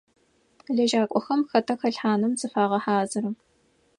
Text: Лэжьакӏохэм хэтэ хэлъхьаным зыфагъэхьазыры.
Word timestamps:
Лэжьакӏохэм 0.75 1.41
хэтэ 1.49 1.73
хэлъхьаным 1.79 2.33
зыфагъэхьазыры. 2.39 3.31